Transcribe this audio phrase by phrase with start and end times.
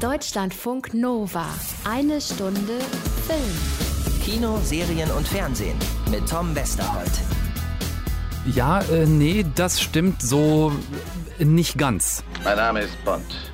[0.00, 1.44] Deutschlandfunk Nova.
[1.84, 2.78] Eine Stunde
[3.26, 4.22] Film.
[4.24, 5.76] Kino, Serien und Fernsehen
[6.10, 7.10] mit Tom Westerholt.
[8.54, 10.72] Ja, äh, nee, das stimmt so
[11.38, 12.24] nicht ganz.
[12.44, 13.52] Mein Name ist Bond.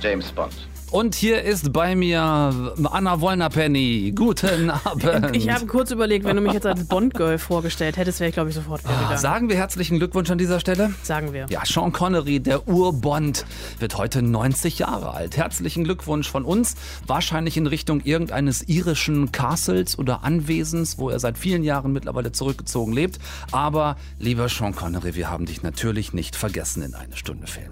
[0.00, 0.69] James Bond.
[0.90, 4.12] Und hier ist bei mir Anna Wollner-Penny.
[4.12, 5.36] Guten Abend.
[5.36, 8.50] Ich habe kurz überlegt, wenn du mich jetzt als Bond-Girl vorgestellt hättest, wäre ich, glaube
[8.50, 9.18] ich, sofort wieder gegangen.
[9.18, 10.92] Sagen wir herzlichen Glückwunsch an dieser Stelle.
[11.04, 11.46] Sagen wir.
[11.48, 13.46] Ja, Sean Connery, der Urbond,
[13.78, 15.36] wird heute 90 Jahre alt.
[15.36, 16.74] Herzlichen Glückwunsch von uns.
[17.06, 22.92] Wahrscheinlich in Richtung irgendeines irischen Castles oder Anwesens, wo er seit vielen Jahren mittlerweile zurückgezogen
[22.92, 23.20] lebt.
[23.52, 27.70] Aber lieber Sean Connery, wir haben dich natürlich nicht vergessen in eine Stunde Film.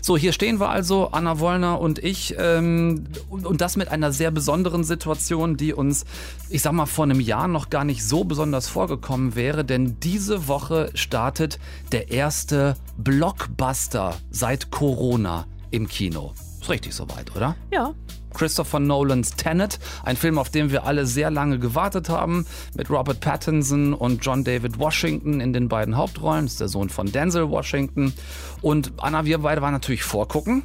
[0.00, 4.12] So, hier stehen wir also, Anna Wollner und ich, ähm, und, und das mit einer
[4.12, 6.04] sehr besonderen Situation, die uns,
[6.48, 10.48] ich sag mal, vor einem Jahr noch gar nicht so besonders vorgekommen wäre, denn diese
[10.48, 11.58] Woche startet
[11.92, 16.32] der erste Blockbuster seit Corona im Kino.
[16.60, 17.56] Ist richtig soweit, oder?
[17.72, 17.94] Ja.
[18.34, 22.46] Christopher Nolans Tenet, ein Film, auf den wir alle sehr lange gewartet haben,
[22.76, 26.44] mit Robert Pattinson und John David Washington in den beiden Hauptrollen.
[26.44, 28.12] Das ist der Sohn von Denzel Washington.
[28.60, 30.62] Und Anna, wir beide waren natürlich vorgucken.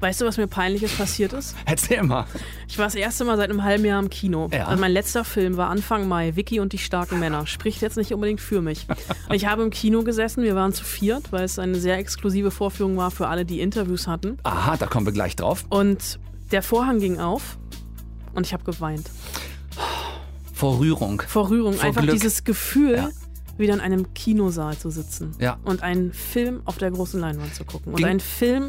[0.00, 1.56] Weißt du, was mir peinliches passiert ist?
[1.64, 2.24] Erzähl mal.
[2.68, 4.48] Ich war das erste Mal seit einem halben Jahr im Kino.
[4.52, 4.66] Ja.
[4.66, 7.46] Also mein letzter Film war Anfang Mai, Vicky und die starken Männer.
[7.48, 8.86] Spricht jetzt nicht unbedingt für mich.
[9.32, 12.96] Ich habe im Kino gesessen, wir waren zu viert, weil es eine sehr exklusive Vorführung
[12.96, 14.38] war für alle, die Interviews hatten.
[14.44, 15.64] Aha, da kommen wir gleich drauf.
[15.68, 16.18] Und
[16.52, 17.58] der Vorhang ging auf
[18.34, 19.10] und ich habe geweint.
[20.54, 21.22] Vor Rührung.
[21.26, 21.74] Vor Rührung.
[21.74, 22.14] Vor Einfach Glück.
[22.14, 23.08] dieses Gefühl, Ja.
[23.58, 25.58] wieder in einem Kinosaal zu sitzen Ja.
[25.64, 27.92] und einen Film auf der großen Leinwand zu gucken.
[27.92, 28.68] Und Ging- einen Film,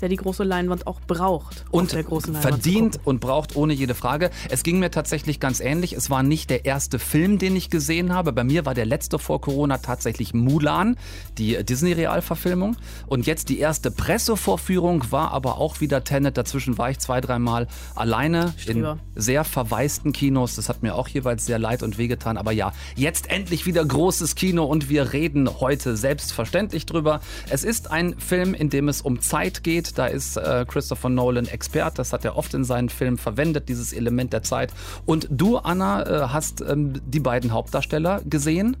[0.00, 1.64] der die große Leinwand auch braucht.
[1.70, 4.30] und der großen Leinwand verdient und braucht ohne jede Frage.
[4.48, 5.92] Es ging mir tatsächlich ganz ähnlich.
[5.92, 8.32] Es war nicht der erste Film, den ich gesehen habe.
[8.32, 10.96] Bei mir war der letzte vor Corona tatsächlich Mulan,
[11.38, 12.76] die Disney-Realverfilmung.
[13.06, 16.36] Und jetzt die erste Pressevorführung war aber auch wieder Tenet.
[16.36, 18.98] Dazwischen war ich zwei, dreimal alleine in Streber.
[19.14, 20.56] sehr verwaisten Kinos.
[20.56, 22.36] Das hat mir auch jeweils sehr leid und wehgetan.
[22.36, 27.20] Aber ja, jetzt endlich wieder großes Kino und wir reden heute selbstverständlich drüber.
[27.48, 29.89] Es ist ein Film, in dem es um Zeit geht.
[29.94, 31.98] Da ist äh, Christopher Nolan Expert.
[31.98, 34.72] Das hat er oft in seinen Filmen verwendet, dieses Element der Zeit.
[35.06, 38.76] Und du, Anna, äh, hast ähm, die beiden Hauptdarsteller gesehen,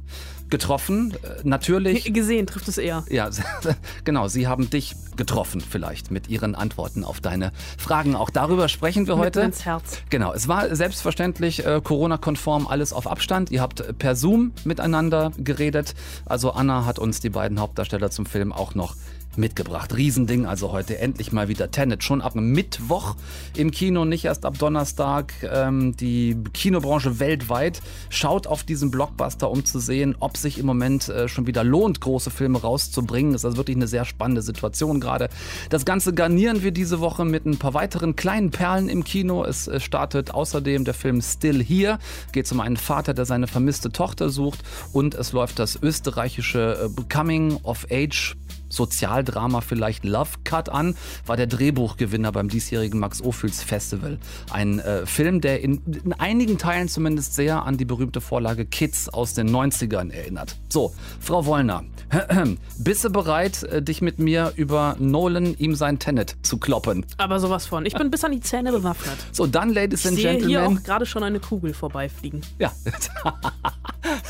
[0.50, 1.14] getroffen.
[1.22, 2.12] Äh, natürlich.
[2.12, 3.04] Gesehen trifft es eher.
[3.08, 3.30] Ja,
[4.04, 8.16] genau, sie haben dich getroffen vielleicht mit ihren Antworten auf deine Fragen.
[8.16, 9.40] Auch darüber sprechen wir Mitten heute.
[9.42, 9.98] ins Herz.
[10.10, 13.50] Genau, es war selbstverständlich äh, Corona-konform alles auf Abstand.
[13.50, 15.94] Ihr habt per Zoom miteinander geredet.
[16.26, 18.96] Also Anna hat uns die beiden Hauptdarsteller zum Film auch noch
[19.36, 19.96] mitgebracht.
[19.96, 22.02] Riesending, also heute endlich mal wieder Tenet.
[22.04, 23.16] Schon ab Mittwoch
[23.56, 25.32] im Kino, nicht erst ab Donnerstag.
[25.42, 31.08] Ähm, die Kinobranche weltweit schaut auf diesen Blockbuster, um zu sehen, ob sich im Moment
[31.08, 33.32] äh, schon wieder lohnt, große Filme rauszubringen.
[33.32, 35.28] Das ist also wirklich eine sehr spannende Situation gerade.
[35.68, 39.44] Das Ganze garnieren wir diese Woche mit ein paar weiteren kleinen Perlen im Kino.
[39.44, 41.98] Es äh, startet außerdem der Film Still Here.
[42.32, 44.60] Geht um einen Vater, der seine vermisste Tochter sucht.
[44.92, 48.36] Und es läuft das österreichische äh, Coming of Age
[48.70, 50.94] Sozialdrama vielleicht Love Cut an,
[51.26, 54.18] war der Drehbuchgewinner beim diesjährigen Max Ophüls Festival.
[54.50, 59.08] Ein äh, Film, der in, in einigen Teilen zumindest sehr an die berühmte Vorlage Kids
[59.08, 60.56] aus den 90ern erinnert.
[60.68, 61.84] So, Frau Wollner,
[62.78, 67.04] bist du bereit, äh, dich mit mir über Nolan, ihm sein Tenet zu kloppen?
[67.18, 67.84] Aber sowas von.
[67.86, 69.16] Ich bin bis an die Zähne bewaffnet.
[69.32, 70.78] So, dann, Ladies Ich and sehe hier Gentlemen.
[70.78, 72.42] auch gerade schon eine Kugel vorbeifliegen.
[72.58, 72.72] Ja.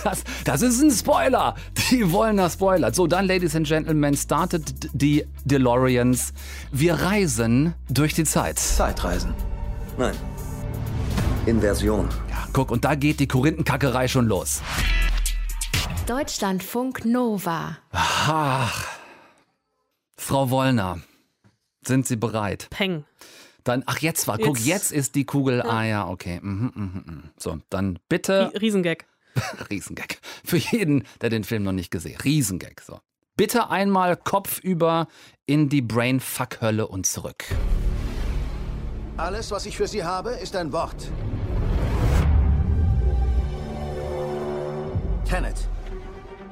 [0.05, 1.55] Das, das ist ein Spoiler.
[1.91, 2.93] Die Wollner Spoiler.
[2.93, 6.33] So, dann, Ladies and Gentlemen, startet die DeLoreans.
[6.71, 8.61] Wir reisen durch die Zeit.
[8.61, 9.35] Zeitreisen.
[9.99, 10.15] Nein.
[11.47, 12.09] Inversion.
[12.29, 14.63] Ja, guck, und da geht die Korinthenkackerei schon los.
[16.07, 17.79] Deutschlandfunk Nova.
[17.91, 18.87] Ach.
[20.17, 21.01] Frau Wollner,
[21.85, 22.69] sind Sie bereit?
[22.71, 23.05] Peng.
[23.65, 25.61] Dann, ach, jetzt war, guck, Jetzt- jetzt ist die Kugel.
[25.63, 26.39] Ah ja, okay.
[26.41, 27.23] Mhm, mhm, mhm.
[27.37, 28.53] So, dann bitte.
[28.61, 29.07] Riesengag.
[29.71, 30.19] Riesengag.
[30.45, 32.25] Für jeden, der den Film noch nicht gesehen hat.
[32.25, 32.81] Riesengag.
[32.87, 33.01] So.
[33.41, 35.09] Bitte einmal kopfüber
[35.47, 37.47] in die Brainfuck-Hölle und zurück.
[39.17, 41.11] Alles, was ich für Sie habe, ist ein Wort.
[45.25, 45.57] Tenet.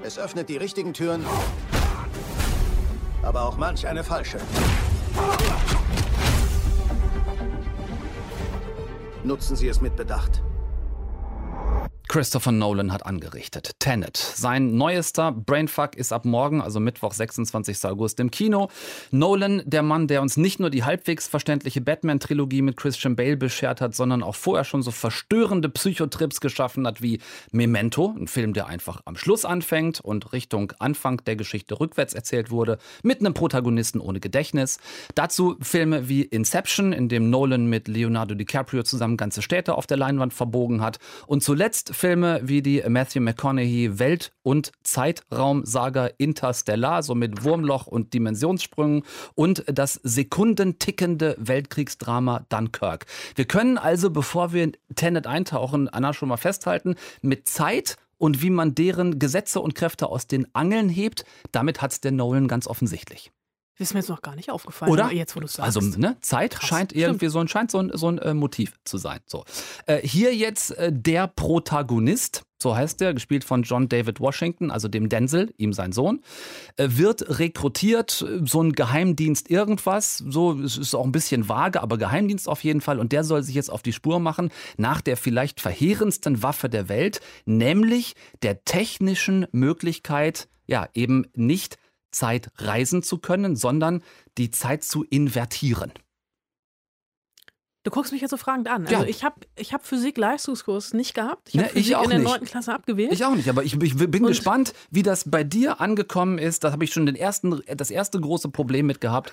[0.02, 1.26] Es öffnet die richtigen Türen,
[3.20, 4.38] aber auch manch eine falsche.
[9.24, 10.42] Nutzen Sie es mit Bedacht.
[12.08, 13.72] Christopher Nolan hat angerichtet.
[13.80, 14.16] Tenet.
[14.16, 17.84] Sein neuester Brainfuck ist ab morgen, also Mittwoch, 26.
[17.84, 18.70] August, im Kino.
[19.10, 23.82] Nolan, der Mann, der uns nicht nur die halbwegs verständliche Batman-Trilogie mit Christian Bale beschert
[23.82, 27.20] hat, sondern auch vorher schon so verstörende Psychotrips geschaffen hat wie
[27.52, 32.50] Memento, ein Film, der einfach am Schluss anfängt und Richtung Anfang der Geschichte rückwärts erzählt
[32.50, 34.78] wurde, mit einem Protagonisten ohne Gedächtnis.
[35.14, 39.98] Dazu Filme wie Inception, in dem Nolan mit Leonardo DiCaprio zusammen ganze Städte auf der
[39.98, 40.98] Leinwand verbogen hat.
[41.26, 48.14] Und zuletzt Filme wie die Matthew McConaughey Welt- und Zeitraumsaga Interstellar, so mit Wurmloch und
[48.14, 49.02] Dimensionssprüngen
[49.34, 53.06] und das sekundentickende Weltkriegsdrama Dunkirk.
[53.34, 58.42] Wir können also, bevor wir in Tenet eintauchen, Anna schon mal festhalten, mit Zeit und
[58.42, 62.46] wie man deren Gesetze und Kräfte aus den Angeln hebt, damit hat es der Nolan
[62.46, 63.32] ganz offensichtlich.
[63.78, 65.12] Das ist mir jetzt noch gar nicht aufgefallen, Oder?
[65.12, 65.60] jetzt, wo du sagst.
[65.60, 66.68] Also ne, Zeit Krass.
[66.68, 69.20] scheint irgendwie so ein, scheint so ein, so ein äh, Motiv zu sein.
[69.26, 69.44] So.
[69.86, 74.88] Äh, hier jetzt äh, der Protagonist, so heißt der, gespielt von John David Washington, also
[74.88, 76.22] dem Denzel, ihm sein Sohn,
[76.76, 81.80] äh, wird rekrutiert, äh, so ein Geheimdienst irgendwas, so, es ist auch ein bisschen vage,
[81.80, 85.00] aber Geheimdienst auf jeden Fall und der soll sich jetzt auf die Spur machen nach
[85.00, 91.78] der vielleicht verheerendsten Waffe der Welt, nämlich der technischen Möglichkeit, ja, eben nicht
[92.10, 94.02] Zeit reisen zu können, sondern
[94.36, 95.92] die Zeit zu invertieren.
[97.88, 98.86] Du guckst mich jetzt so fragend an.
[98.86, 99.08] Also Ja.
[99.08, 101.48] ich habe ich hab Physik-Leistungskurs nicht gehabt.
[101.48, 102.18] Ich Ne, habe ich Physik auch in der.
[102.18, 102.44] 9.
[102.44, 103.12] Klasse abgewählt.
[103.12, 106.64] Ich auch nicht, aber ich, ich bin Und- gespannt, wie das bei dir angekommen ist.
[106.64, 109.32] Da habe ich schon den ersten, das erste große Problem mit gehabt.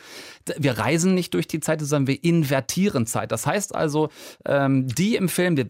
[0.57, 3.33] Wir reisen nicht durch die Zeit, sondern wir invertieren Zeit.
[3.33, 4.07] Das heißt also,
[4.45, 5.67] ähm, die im Film, wir,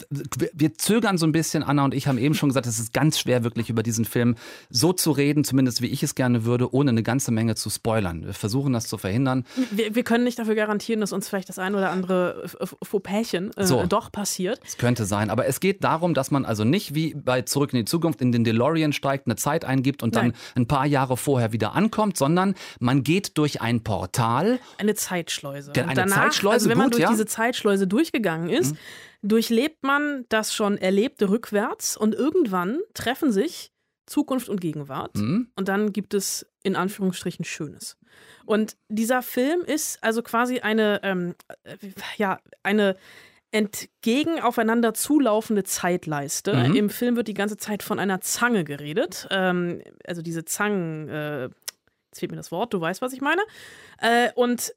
[0.54, 3.18] wir zögern so ein bisschen, Anna und ich haben eben schon gesagt, es ist ganz
[3.18, 4.36] schwer, wirklich über diesen Film
[4.70, 8.26] so zu reden, zumindest wie ich es gerne würde, ohne eine ganze Menge zu spoilern.
[8.28, 9.44] Wir versuchen das zu verhindern.
[9.72, 13.52] wir, wir können nicht dafür garantieren, dass uns vielleicht das ein oder andere F- Fauxpächen
[13.56, 13.86] äh, So.
[13.86, 14.60] doch passiert.
[14.66, 17.80] Es könnte sein, aber es geht darum, dass man also nicht wie bei Zurück in
[17.80, 20.36] die Zukunft in den DeLorean steigt, eine Zeit eingibt und dann Nein.
[20.56, 24.60] ein paar Jahre vorher wieder ankommt, sondern man geht durch ein Portal.
[24.78, 25.72] Eine Zeitschleuse.
[25.72, 27.10] Und eine danach, Zeitschleuse, also wenn man gut, durch ja.
[27.10, 27.14] Mhm.
[27.14, 28.76] diese Zeitschleuse durchgegangen ist,
[29.22, 33.72] durchlebt man das schon Erlebte rückwärts und irgendwann treffen sich
[34.06, 35.50] Zukunft und Gegenwart Mhm.
[35.56, 37.98] und dann gibt es in Anführungsstrichen Schönes.
[38.46, 41.76] Und dieser Film ist also quasi eine, ähm, äh,
[42.18, 42.96] ja, eine
[43.52, 46.54] entgegen aufeinander zulaufende Zeitleiste.
[46.54, 46.76] Mhm.
[46.76, 49.28] Im Film wird die ganze Zeit von einer Zange geredet.
[49.32, 53.42] Ähm, also diese Zangen, äh, jetzt fehlt mir das Wort, du weißt, was ich meine.
[54.00, 54.74] Äh, und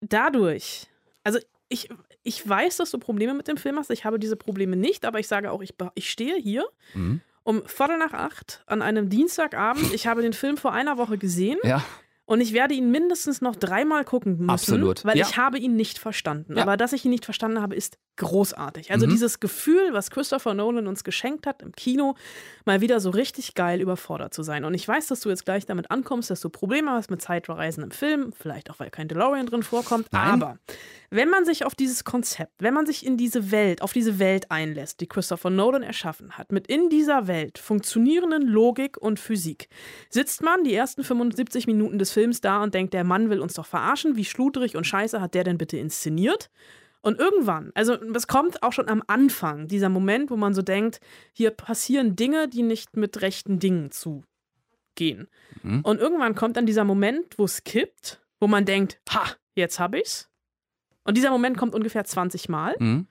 [0.00, 0.86] dadurch,
[1.22, 1.88] also ich,
[2.22, 3.90] ich weiß, dass du Probleme mit dem Film hast.
[3.90, 7.20] Ich habe diese Probleme nicht, aber ich sage auch, ich, ich stehe hier Mhm.
[7.44, 9.92] Um Viertel nach acht an einem Dienstagabend.
[9.94, 11.82] Ich habe den Film vor einer Woche gesehen Ja,
[12.26, 15.04] und ich werde ihn mindestens noch dreimal gucken müssen, Absolut.
[15.04, 15.26] weil Ja.
[15.26, 16.56] ich habe ihn nicht verstanden.
[16.56, 16.62] Ja.
[16.62, 18.92] Aber dass ich ihn nicht verstanden habe, ist großartig.
[18.92, 19.10] Also Mhm.
[19.10, 22.14] dieses Gefühl, was Christopher Nolan uns geschenkt hat im Kino,
[22.64, 24.64] mal wieder so richtig geil überfordert zu sein.
[24.64, 27.82] Und ich weiß, dass du jetzt gleich damit ankommst, dass du Probleme hast mit Zeitreisen
[27.82, 30.06] im Film, vielleicht auch, weil kein DeLorean drin vorkommt.
[30.12, 30.30] Nein.
[30.42, 30.58] Aber
[31.10, 34.50] wenn man sich auf dieses Konzept, wenn man sich in diese Welt, auf diese Welt
[34.50, 39.68] einlässt, die Christopher Nolan erschaffen hat, mit in dieser Welt funktionierenden Logik und Physik,
[40.08, 43.54] sitzt man die ersten 75 Minuten des Films da und denkt, der Mann will uns
[43.54, 46.50] doch verarschen, wie schludrig und scheiße hat der denn bitte inszeniert?
[47.02, 51.00] Und irgendwann, also es kommt auch schon am Anfang, dieser Moment, wo man so denkt,
[51.34, 55.28] hier passieren Dinge, die nicht mit rechten Dingen zugehen.
[55.62, 55.82] Mhm.
[55.82, 59.94] Und irgendwann kommt dann dieser Moment, wo es kippt, wo man denkt, ha, jetzt hab
[59.94, 60.30] ich's.
[61.04, 62.74] Und dieser Moment kommt ungefähr 20 Mal.
[62.78, 63.06] mhm.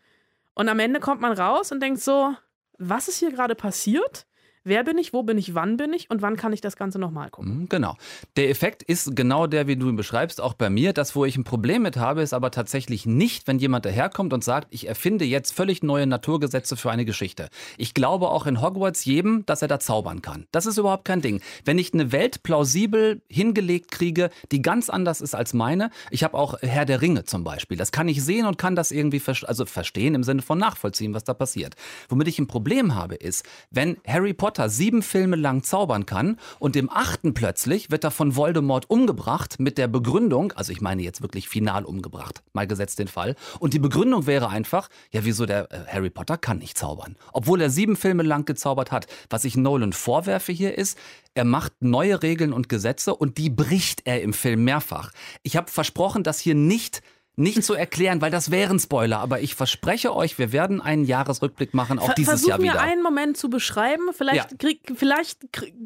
[0.56, 2.36] Und am Ende kommt man raus und denkt so,
[2.78, 4.28] was ist hier gerade passiert?
[4.66, 6.98] Wer bin ich, wo bin ich, wann bin ich und wann kann ich das Ganze
[6.98, 7.60] nochmal gucken?
[7.60, 7.98] Mhm, Genau.
[8.38, 10.94] Der Effekt ist genau der, wie du ihn beschreibst, auch bei mir.
[10.94, 14.44] Das, wo ich ein Problem mit habe, ist aber tatsächlich nicht, wenn jemand daherkommt und
[14.44, 17.50] sagt, ich erfinde jetzt völlig neue Naturgesetze für eine Geschichte.
[17.78, 20.48] Ich glaube auch in Hogwarts jedem, dass er da zaubern kann.
[20.52, 21.42] Das ist überhaupt kein Ding.
[21.66, 26.38] Wenn ich eine Welt plausibel hingelegt kriege, die ganz anders ist als meine, ich habe
[26.38, 27.78] auch Herr der Ringe zum Beispiel.
[27.78, 31.14] Das kann ich sehen und kann das irgendwie ver also verstehen im Sinne von nachvollziehen,
[31.14, 31.76] was da passiert.
[32.08, 36.76] Womit ich ein Problem habe, ist, wenn Harry Potter sieben Filme lang zaubern kann und
[36.76, 41.22] im achten plötzlich wird er von Voldemort umgebracht mit der Begründung, also ich meine jetzt
[41.22, 45.72] wirklich final umgebracht, mal gesetzt den Fall, und die Begründung wäre einfach, ja wieso der
[45.72, 49.08] äh, Harry Potter kann nicht zaubern, obwohl er sieben Filme lang gezaubert hat.
[49.30, 50.98] Was ich Nolan vorwerfe hier ist,
[51.36, 55.12] er macht neue Regeln und Gesetze und die bricht er im Film mehrfach.
[55.42, 57.02] Ich habe versprochen, dass hier nicht
[57.36, 61.74] nicht zu erklären, weil das wären Spoiler, aber ich verspreche euch, wir werden einen Jahresrückblick
[61.74, 62.82] machen, auch Ver- dieses Versuch Jahr mir wieder.
[62.82, 64.10] einen Moment zu beschreiben.
[64.14, 64.58] Vielleicht, Ja.
[64.58, 65.40] krieg, vielleicht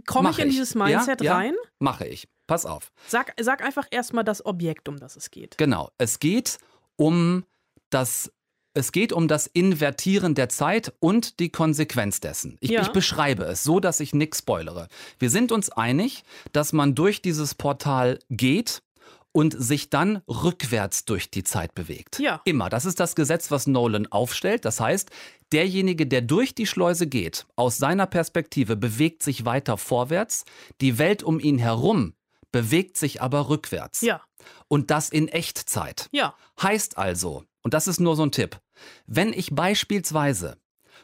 [0.06, 1.54] komme ich in dieses Mindset ja, rein.
[1.54, 2.28] Ja, mache ich.
[2.48, 2.92] Pass auf.
[3.08, 5.58] Sag, sag einfach erstmal das Objekt, um das es geht.
[5.58, 5.90] Genau.
[5.98, 6.58] Es geht
[6.96, 7.46] um
[7.90, 8.32] das
[8.74, 12.58] Es geht um das Invertieren der Zeit und die Konsequenz dessen.
[12.60, 14.88] Ich, ich beschreibe es so, dass ich nichts spoilere.
[15.18, 16.24] Wir sind uns einig,
[16.54, 18.84] dass man durch dieses Portal geht
[19.32, 22.20] und sich dann rückwärts durch die Zeit bewegt.
[22.20, 22.42] Ja.
[22.46, 22.70] Immer.
[22.70, 24.66] Das ist das Gesetz, was Nolan aufstellt.
[24.66, 25.12] Das heißt,
[25.52, 30.46] derjenige, der durch die Schleuse geht, aus seiner Perspektive bewegt sich weiter vorwärts.
[30.82, 32.14] Die Welt um ihn herum
[32.52, 34.02] bewegt sich aber rückwärts.
[34.02, 34.22] Ja.
[34.68, 36.10] Und das in Echtzeit.
[36.12, 36.36] Ja.
[36.62, 38.60] Heißt also, und das ist nur so ein Tipp,
[39.06, 40.58] wenn ich beispielsweise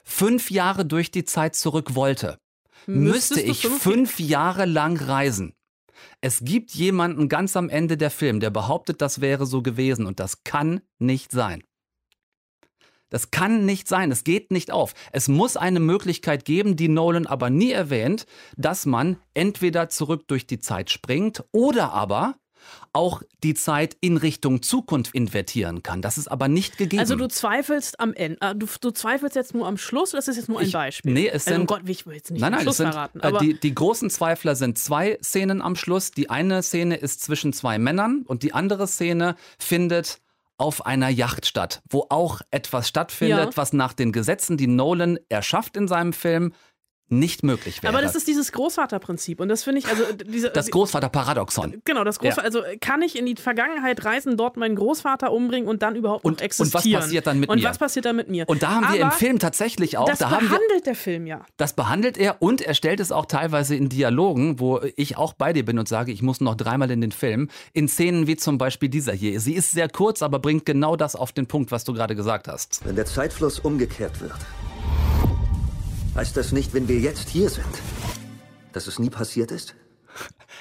[0.04, 2.40] fünf Jahre durch die Zeit zurück wollte,
[2.86, 5.54] müsste Müsstest du ich fünf Jahre lang reisen.
[6.22, 10.20] Es gibt jemanden ganz am Ende der Film, der behauptet, das wäre so gewesen und
[10.20, 11.64] das kann nicht sein.
[13.10, 14.96] Das kann nicht sein, es geht nicht auf.
[15.12, 18.26] Es muss eine Möglichkeit geben, die Nolan aber nie erwähnt,
[18.58, 22.38] dass man entweder zurück durch die Zeit springt oder aber
[22.94, 26.02] auch die Zeit in Richtung Zukunft invertieren kann.
[26.02, 27.00] Das ist aber nicht gegeben.
[27.00, 30.28] Also du zweifelst am Ende, äh, du, du zweifelst jetzt nur am Schluss oder ist
[30.28, 31.14] das jetzt nur ein Ich- Beispiel?
[31.14, 32.92] nee, es also, sind- oh Gott, ich will jetzt nicht Nein, nein, Schluss es sind,
[32.92, 33.20] verraten.
[33.20, 36.12] äh, Aber die, die großen Zweifler sind zwei Szenen am Schluss.
[36.12, 40.20] Die eine Szene ist zwischen zwei Männern und die andere Szene findet
[40.58, 43.58] auf einer Yacht statt, wo auch etwas stattfindet, Ja.
[43.58, 46.54] was nach den Gesetzen, die Nolan erschafft in seinem Film,
[47.10, 47.94] nicht möglich wäre.
[47.94, 51.82] aber das ist dieses Großvaterprinzip und das finde ich, also diese, das Großvaterparadoxon.
[51.86, 55.82] Genau, das Großvater, also kann ich in die Vergangenheit reisen, dort meinen Großvater umbringen und
[55.84, 57.02] dann überhaupt Und- noch und was existieren.
[57.02, 57.68] passiert dann mit und mir?
[57.70, 58.46] was passiert dann mit mir?
[58.48, 60.96] Und da haben wir im Aber Film tatsächlich auch, das da haben wir, behandelt der
[60.96, 61.46] Film ja.
[61.58, 65.54] das behandelt er und er stellt es auch teilweise in Dialogen, wo ich auch bei
[65.54, 68.58] dir bin und sage, ich muss noch dreimal in den Film, in Szenen wie zum
[68.58, 69.40] Beispiel dieser hier.
[69.40, 72.48] Sie ist sehr kurz, aber bringt genau das auf den Punkt, was du gerade gesagt
[72.48, 72.82] hast.
[72.86, 74.32] Wenn der Zeitfluss umgekehrt wird,
[76.16, 77.66] heißt das nicht, wenn wir jetzt hier sind,
[78.72, 79.76] dass es nie passiert ist?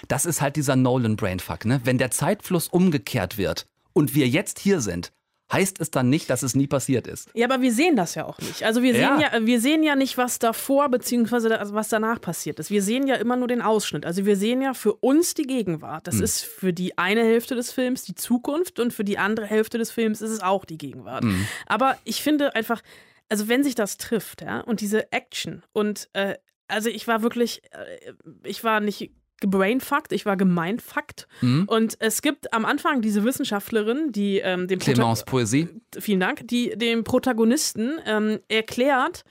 [0.09, 1.80] Das ist halt dieser Nolan-Brainfuck, ne?
[1.85, 5.12] Wenn der Zeitfluss umgekehrt wird und wir jetzt hier sind,
[5.52, 7.28] heißt es dann nicht, dass es nie passiert ist.
[7.35, 8.62] Ja, aber wir sehen das ja auch nicht.
[8.64, 9.21] Also wir sehen Ja.
[9.35, 11.50] ja, wir sehen ja nicht, was davor bzw.
[11.50, 12.71] da- also was danach passiert ist.
[12.71, 14.06] Wir sehen ja immer nur den Ausschnitt.
[14.06, 16.06] Also wir sehen ja für uns die Gegenwart.
[16.09, 16.11] Hm.
[16.11, 19.76] Das ist für die eine Hälfte des Films die Zukunft und für die andere Hälfte
[19.76, 21.23] des Films ist es auch die Gegenwart.
[21.25, 21.47] Hm.
[21.66, 22.80] Aber ich finde einfach,
[23.29, 26.35] also wenn sich das trifft, ja, und diese Action und äh,
[26.69, 28.12] also ich war wirklich, äh,
[28.45, 29.11] ich war nicht
[29.41, 31.26] gebrainfuckt, ich war gemeinfuckt.
[31.41, 31.64] Hm.
[31.67, 35.69] Und es gibt am Anfang diese Wissenschaftlerin, die ähm, dem Clemens Poesie.
[35.99, 39.25] vielen Dank, die dem Protagonisten ähm, erklärt,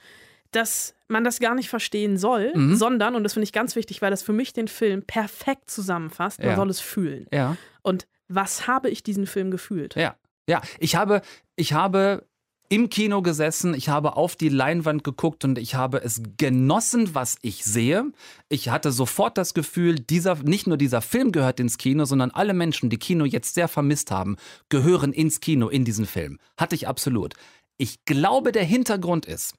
[0.51, 2.75] dass man das gar nicht verstehen soll, Mhm.
[2.75, 6.39] sondern, und das finde ich ganz wichtig, weil das für mich den Film perfekt zusammenfasst,
[6.39, 6.55] man Ja.
[6.57, 7.27] soll es fühlen.
[7.31, 7.55] Ja.
[7.81, 9.95] Und was habe ich diesen Film gefühlt?
[9.95, 10.15] Ja,
[10.47, 10.61] ja.
[10.79, 11.21] Ich habe,
[11.55, 12.25] ich habe
[12.71, 17.35] im Kino gesessen, ich habe auf die Leinwand geguckt und ich habe es genossen, was
[17.41, 18.05] ich sehe.
[18.47, 22.53] Ich hatte sofort das Gefühl, dieser, nicht nur dieser Film gehört ins Kino, sondern alle
[22.53, 24.37] Menschen, die Kino jetzt sehr vermisst haben,
[24.69, 26.39] gehören ins Kino in diesen Film.
[26.55, 27.33] Hatte ich absolut.
[27.75, 29.55] Ich glaube, der Hintergrund ist,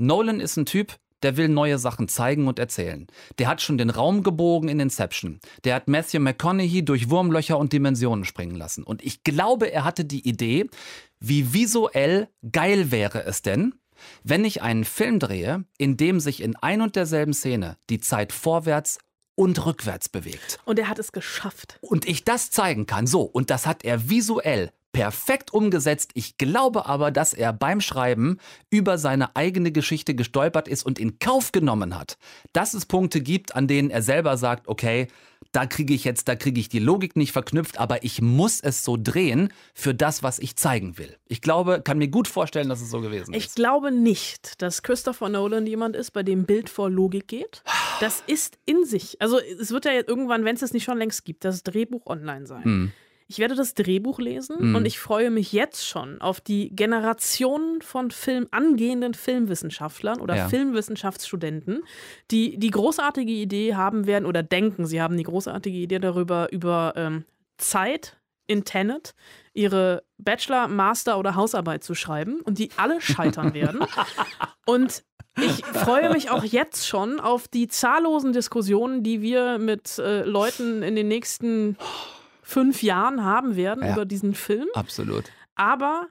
[0.00, 3.06] Nolan ist ein Typ, der will neue Sachen zeigen und erzählen.
[3.38, 5.40] Der hat schon den Raum gebogen in Inception.
[5.64, 8.82] Der hat Matthew McConaughey durch Wurmlöcher und Dimensionen springen lassen.
[8.82, 10.68] Und ich glaube, er hatte die Idee,
[11.20, 13.74] wie visuell geil wäre es denn,
[14.22, 18.32] wenn ich einen Film drehe, in dem sich in ein und derselben Szene die Zeit
[18.32, 18.98] vorwärts
[19.34, 20.58] und rückwärts bewegt.
[20.64, 21.78] Und er hat es geschafft.
[21.80, 26.12] Und ich das zeigen kann, so, und das hat er visuell perfekt umgesetzt.
[26.14, 28.38] Ich glaube aber, dass er beim Schreiben
[28.70, 32.16] über seine eigene Geschichte gestolpert ist und in Kauf genommen hat,
[32.54, 35.08] dass es Punkte gibt, an denen er selber sagt, okay,
[35.52, 38.84] da kriege ich jetzt, da kriege ich die Logik nicht verknüpft, aber ich muss es
[38.84, 41.14] so drehen für das, was ich zeigen will.
[41.28, 43.56] Ich glaube, kann mir gut vorstellen, dass es so gewesen Ich ist.
[43.56, 47.62] glaube nicht, dass Christopher Nolan jemand ist, bei dem Bild vor Logik geht.
[48.00, 49.20] Das ist in sich.
[49.20, 52.06] Also es wird ja jetzt irgendwann, wenn es es nicht schon längst gibt, das Drehbuch
[52.06, 52.64] online sein.
[52.64, 52.92] Hm.
[53.28, 58.12] Ich werde das Drehbuch lesen und ich freue mich jetzt schon auf die Generation von
[58.12, 60.48] Film, angehenden Filmwissenschaftlern oder Ja.
[60.48, 61.82] Filmwissenschaftsstudenten,
[62.30, 66.92] die die großartige Idee haben werden oder denken, sie haben die großartige Idee darüber, über
[66.96, 67.24] ähm,
[67.58, 68.16] Zeit
[68.46, 69.14] in Tenet
[69.54, 73.80] ihre Bachelor, Master oder Hausarbeit zu schreiben und die alle scheitern werden.
[74.66, 75.04] Und
[75.36, 80.82] ich freue mich auch jetzt schon auf die zahllosen Diskussionen, die wir mit äh, Leuten
[80.82, 81.76] in den nächsten
[82.46, 83.92] fünf Jahren haben werden Ja.
[83.92, 84.68] über diesen Film.
[84.74, 85.24] Absolut.
[85.56, 86.06] Aber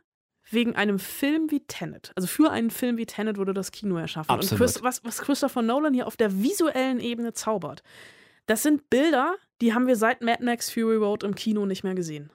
[0.51, 4.31] wegen einem Film wie Tenet, also für einen Film wie Tenet wurde das Kino erschaffen.
[4.31, 4.59] Und Absolut.
[4.59, 7.83] Chris, was, was Christopher Nolan hier auf der visuellen Ebene zaubert,
[8.47, 11.95] das sind Bilder, die haben wir seit Mad Max Fury Road im Kino nicht mehr
[11.95, 12.29] gesehen.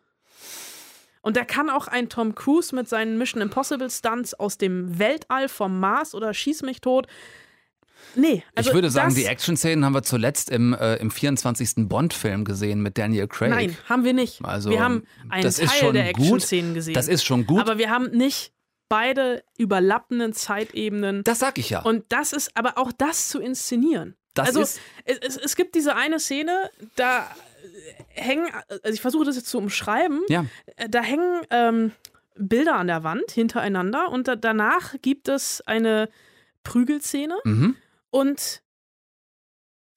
[1.23, 5.49] Und da kann auch ein Tom Cruise mit seinen Mission Impossible Stunts aus dem Weltall
[5.51, 7.07] vom Mars oder Schieß mich tot.
[8.15, 11.89] Nee, also ich würde sagen, die Action-Szenen haben wir zuletzt im, äh, im 24.
[11.89, 13.51] Bond-Film gesehen mit Daniel Craig.
[13.51, 14.45] Nein, haben wir nicht.
[14.45, 16.09] Also, wir haben einen Teil der.
[16.09, 16.95] Action-Szenen gesehen.
[16.95, 17.61] Das ist schon gut.
[17.61, 18.53] Aber wir haben nicht
[18.89, 21.23] beide überlappenden Zeitebenen.
[21.25, 21.83] Das sag ich ja.
[21.83, 24.17] Und das ist, aber auch das zu inszenieren.
[24.35, 27.27] Das also ist- es, es, es gibt diese eine Szene, da
[28.09, 30.47] hängen, also ich versuche das jetzt zu umschreiben, ja.
[30.89, 31.93] da hängen ähm,
[32.37, 36.09] Bilder an der Wand hintereinander und da, danach gibt es eine
[36.63, 37.77] Prügelszene Mhm.
[38.11, 38.63] Und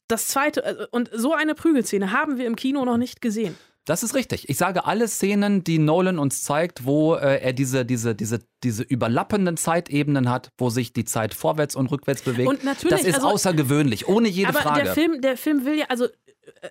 [0.08, 3.58] das zweite, äh, und so eine Prügelszene haben wir im Kino noch nicht gesehen.
[3.86, 4.48] Das ist richtig.
[4.48, 8.84] Ich sage alle Szenen, die Nolan uns zeigt, wo äh, er diese, diese, diese, diese
[8.84, 12.48] überlappenden Zeitebenen hat, wo sich die Zeit vorwärts und rückwärts bewegt.
[12.48, 14.84] Und natürlich, das ist also- außergewöhnlich, ohne jede Aber Frage.
[14.84, 16.08] der Film, der Film will ja, also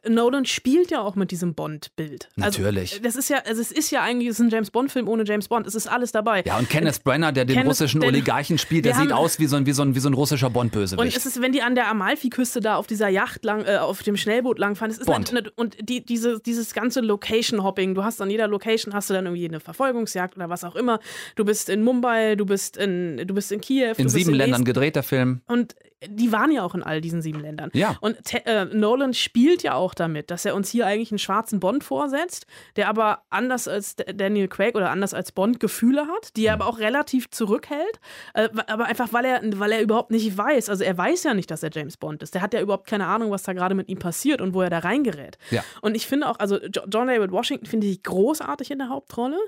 [0.08, 2.28] Nolan spielt ja auch mit diesem Bond-Bild.
[2.36, 2.92] Natürlich.
[2.92, 5.24] Also, das ist ja, also es ist ja eigentlich es ist ein James Bond-Film ohne
[5.24, 5.66] James Bond.
[5.66, 6.42] Es ist alles dabei.
[6.46, 9.46] ja, und Kenneth Branagh, der den Kenneth- russischen den- Oligarchen spielt, der sieht aus wie
[9.46, 11.16] so ein, wie so ein, wie so ein russischer Und Bond-Bösewicht.
[11.16, 14.16] es ist, wenn die an der Amalfiküste da auf dieser Yacht lang, äh, auf dem
[14.16, 15.32] Schnellboot langfahren, es ist Bond.
[15.32, 19.26] nat- und die, diese, dieses ganze Location-Hopping, du hast an jeder Location hast du dann
[19.26, 21.00] irgendwie eine Verfolgungsjagd oder was auch immer.
[21.36, 23.94] Du bist in Mumbai, du bist in, du bist in Kiew.
[23.98, 25.42] In sieben Ländern Est- gedreht, der Film.
[25.46, 25.74] Und
[26.08, 27.70] die waren ja auch in all diesen sieben Ländern.
[27.74, 27.96] Ja.
[28.00, 28.16] Und
[28.46, 32.46] äh, Nolan spielt ja auch damit, dass er uns hier eigentlich einen schwarzen Bond vorsetzt,
[32.76, 36.66] der aber anders als Daniel Craig oder anders als Bond Gefühle hat, die er aber
[36.66, 38.00] auch relativ zurückhält.
[38.34, 40.68] Äh, aber einfach, weil er, weil er überhaupt nicht weiß.
[40.68, 42.34] Also er weiß ja nicht, dass er James Bond ist.
[42.34, 44.70] Der hat ja überhaupt keine Ahnung, was da gerade mit ihm passiert und wo er
[44.70, 45.38] da reingerät.
[45.50, 45.62] Ja.
[45.80, 49.38] Und ich finde auch, also Jo- John David Washington finde ich großartig in der Hauptrolle.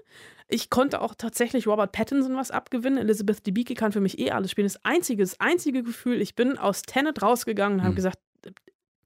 [0.49, 2.99] Ich konnte auch tatsächlich Robert Pattinson was abgewinnen.
[2.99, 4.67] Elizabeth Debicki kann für mich eh alles spielen.
[4.67, 8.19] Das einzige, das einzige Gefühl, ich bin aus Tenet rausgegangen und habe gesagt,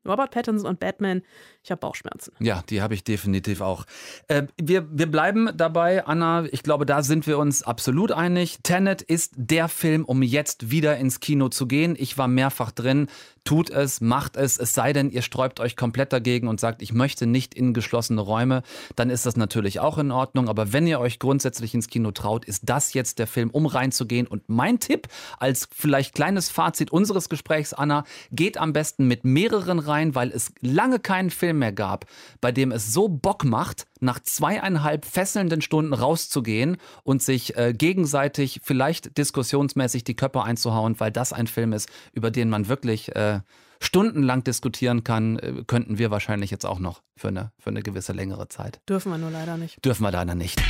[0.09, 1.23] Robert Pattinson und Batman,
[1.63, 2.33] ich habe Bauchschmerzen.
[2.41, 3.85] Ja, die habe ich definitiv auch.
[4.27, 6.47] Äh, wir, wir bleiben dabei, Anna.
[6.51, 8.61] Ich glaube, da sind wir uns absolut einig.
[8.63, 11.95] Tenet ist der Film, um jetzt wieder ins Kino zu gehen.
[11.99, 13.09] Ich war mehrfach drin.
[13.49, 14.59] Tut es, macht es.
[14.59, 18.21] Es sei denn, ihr sträubt euch komplett dagegen und sagt, ich möchte nicht in geschlossene
[18.21, 18.63] Räume.
[18.95, 20.51] Dann ist das natürlich auch in Ordnung.
[20.51, 24.27] Aber wenn ihr euch grundsätzlich ins Kino traut, ist das jetzt der Film, um reinzugehen.
[24.27, 29.79] Und mein Tipp als vielleicht kleines Fazit unseres Gesprächs, Anna, geht am besten mit mehreren
[29.79, 32.05] rein, weil es lange keinen Film mehr gab,
[32.43, 38.61] bei dem es so Bock macht, nach zweieinhalb fesselnden Stunden rauszugehen und sich äh, gegenseitig
[38.63, 43.69] vielleicht diskussionsmäßig die Köpfe einzuhauen, weil das ein Film ist, über den man wirklich äh,
[43.81, 48.13] stundenlang diskutieren kann, äh, könnten wir wahrscheinlich jetzt auch noch für eine, für eine gewisse
[48.13, 48.81] längere Zeit.
[48.89, 49.85] Dürfen wir nur leider nicht.
[49.85, 50.61] Dürfen wir leider nicht.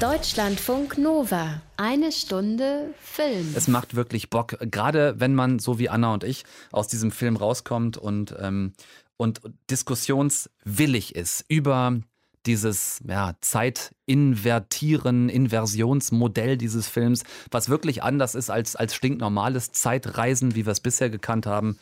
[0.00, 1.60] Deutschlandfunk Nova.
[1.76, 3.52] Eine Stunde Film.
[3.54, 7.36] Es macht wirklich Bock, gerade wenn man, so wie Anna und ich, aus diesem Film
[7.36, 8.74] rauskommt und, ähm,
[9.16, 12.00] und diskussionswillig ist über
[12.48, 20.66] dieses ja, Zeitinvertieren, Inversionsmodell dieses Films, was wirklich anders ist als, als stinknormales Zeitreisen, wie
[20.66, 21.78] wir es bisher gekannt haben.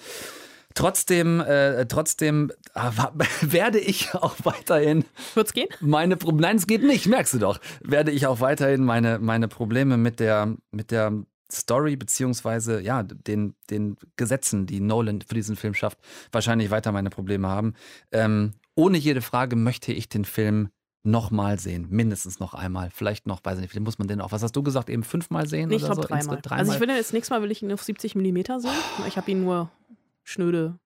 [0.74, 2.90] Trotzdem, äh, trotzdem äh,
[3.40, 5.68] werde ich auch weiterhin Wird's gehen?
[5.81, 9.48] meine Probleme, nein, es geht nicht, merkst du doch, werde ich auch weiterhin meine, meine
[9.48, 11.12] Probleme mit der, mit der
[11.50, 15.98] Story beziehungsweise ja, den, den Gesetzen, die Nolan für diesen Film schafft,
[16.33, 17.74] wahrscheinlich weiter meine Probleme haben.
[18.11, 20.68] Ähm, ohne jede Frage möchte ich den Film
[21.02, 24.32] nochmal sehen, mindestens noch einmal, vielleicht noch, weiß ich nicht, vielleicht muss man den auch,
[24.32, 26.08] was hast du gesagt, eben fünfmal sehen Nee, ich glaube so?
[26.08, 26.38] dreimal.
[26.38, 28.70] Insge- Also ich will jetzt nächstes Mal will ich ihn auf 70 mm sehen.
[29.06, 29.70] Ich habe ihn nur
[30.24, 30.78] schnöde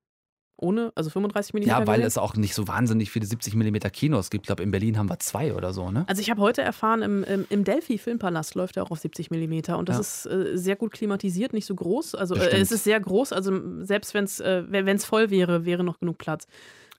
[0.62, 1.58] ohne, also 35 mm.
[1.62, 2.02] ja, weil gesehen.
[2.06, 4.42] es auch nicht so wahnsinnig viele 70 mm Kinos gibt.
[4.44, 6.04] Ich glaube, in Berlin haben wir zwei oder so, ne?
[6.06, 9.30] Also ich habe heute erfahren, im, im, im Delphi Filmpalast läuft er auch auf 70
[9.30, 10.00] mm und das Ja.
[10.00, 12.14] ist äh, sehr gut klimatisiert, nicht so groß.
[12.14, 15.98] Also äh, es ist sehr groß, also selbst wenn es äh, voll wäre, wäre noch
[15.98, 16.46] genug Platz.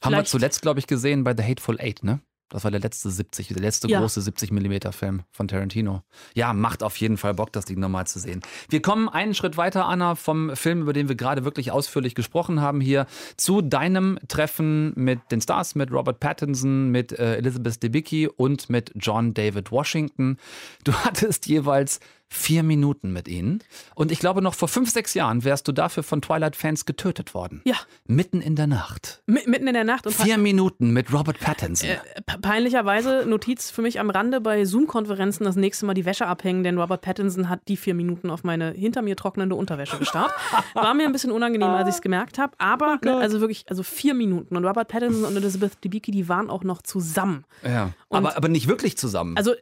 [0.02, 2.22] Haben wir zuletzt, glaube ich, gesehen bei The Hateful Eight, ne?
[2.52, 4.02] Das war der letzte 70, der letzte Ja.
[4.02, 6.04] große 70 mm Film von Tarantino.
[6.36, 8.42] Ja, macht auf jeden Fall Bock, das Ding nochmal zu sehen.
[8.70, 12.60] Wir kommen einen Schritt weiter, Anna, vom Film, über den wir gerade wirklich ausführlich gesprochen
[12.60, 18.28] haben, hier zu deinem Treffen mit den Stars, mit Robert Pattinson, mit äh, Elizabeth Debicki
[18.28, 20.36] und mit John David Washington.
[20.84, 22.02] Du hattest jeweils
[22.34, 23.62] vier Minuten mit ihnen.
[23.94, 27.62] Und ich glaube, noch vor fünf, sechs Jahren wärst du dafür von Twilight-Fans getötet worden.
[27.66, 29.22] Ja, Mitten in der Nacht.
[29.28, 31.90] mi- mitten in der Nacht und Vier Minuten mit Robert Pattinson.
[31.90, 36.26] Äh, pe- Peinlicherweise Notiz für mich am Rande bei Zoom-Konferenzen das nächste Mal die Wäsche
[36.26, 40.32] abhängen, denn Robert Pattinson hat die vier Minuten auf meine hinter mir trocknende Unterwäsche gestarrt.
[40.74, 43.66] War mir ein bisschen unangenehm, als ich es gemerkt habe, aber Oh ne, also wirklich,
[43.70, 47.44] also vier Minuten und Robert Pattinson und Elizabeth Debicki, die waren auch noch zusammen.
[47.64, 47.92] ja.
[48.08, 49.36] Und- aber, aber nicht wirklich zusammen.
[49.38, 49.54] Also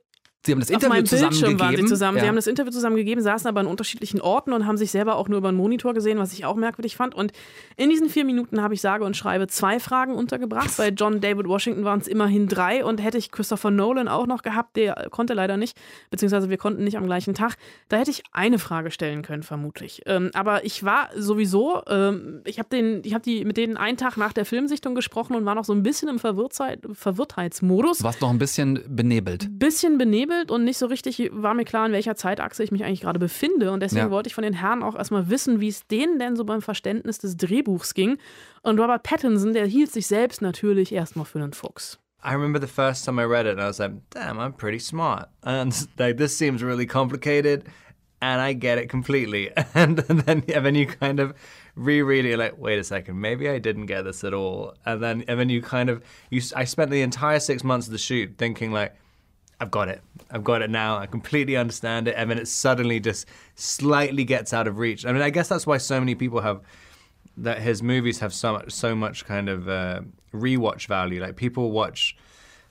[0.46, 2.18] sie haben das auf Interview meinem zusammen Bildschirm waren sie zusammen.
[2.18, 2.24] Ja.
[2.24, 5.18] Sie haben das Interview zusammen gegeben, saßen aber an unterschiedlichen Orten und haben sich selber
[5.18, 7.14] auch nur über einen Monitor gesehen, was ich auch merkwürdig fand.
[7.14, 7.34] Und
[7.76, 10.78] in diesen vier Minuten habe ich sage und schreibe zwei Fragen untergebracht.
[10.78, 14.42] Bei John David Washington waren es immerhin drei und hätte ich Christopher Nolan auch noch
[14.42, 15.78] gehabt, der konnte leider nicht,
[16.10, 17.56] beziehungsweise wir konnten nicht am gleichen Tag.
[17.90, 20.04] Da hätte ich eine Frage stellen können, vermutlich.
[20.06, 23.98] Ähm, aber ich war sowieso, ähm, ich habe den, ich habe die mit denen einen
[23.98, 28.04] Tag nach der Filmsichtung gesprochen und war noch so ein bisschen im Verwirrtheit, Verwirrtheitsmodus Du
[28.06, 29.48] warst noch ein bisschen benebelt.
[29.60, 30.29] bisschen benebelt.
[30.30, 33.20] Vernebelt und nicht so richtig war mir klar, in welcher Zeitachse ich mich eigentlich gerade
[33.20, 33.72] befinde.
[33.72, 34.12] Und deswegen Ja.
[34.12, 37.20] wollte ich von den Herren auch erstmal wissen, wie es denen denn so beim Verständnis
[37.20, 38.18] des Drehbuchs ging.
[38.62, 42.00] Und Robert Pattinson, der hielt sich selbst natürlich erstmal für einen Fuchs.
[42.24, 44.80] I remember the first time I read it and I was like, damn, I'm pretty
[44.80, 45.30] smart.
[45.42, 47.64] And like this seems really complicated
[48.22, 49.52] and I get it completely.
[49.74, 51.34] And, and then and then you kind of
[51.76, 54.74] reread it you're like, wait a second, maybe I didn't get this at all.
[54.86, 57.94] And then and then you kind of you I spent the entire 6 months of
[57.94, 58.94] the shoot thinking like
[59.62, 60.02] I've got it.
[60.32, 60.98] I've got it now.
[60.98, 62.16] I completely understand it.
[62.18, 65.06] And then it suddenly just slightly gets out of reach.
[65.06, 66.62] I mean, I guess that's why so many people have
[67.38, 70.02] that his movies have so much, so much kind of uh,
[70.34, 71.22] rewatch value.
[71.22, 72.16] Like people watch,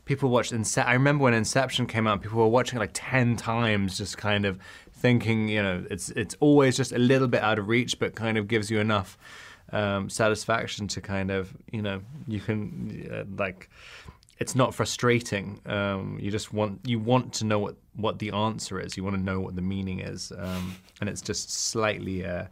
[0.05, 3.37] people watch Ince- I remember when Inception came out, people were watching it like ten
[3.37, 4.59] times, just kind of
[4.92, 8.37] thinking, you know, it's it's always just a little bit out of reach, but kind
[8.38, 9.16] of gives you enough
[9.72, 13.68] um, satisfaction to kind of, you know, you can uh, like.
[14.38, 15.61] It's not frustrating.
[15.66, 18.96] Um, you just want you want to know what, what the answer is.
[18.96, 22.44] You want to know what the meaning is, um, and it's just slightly uh,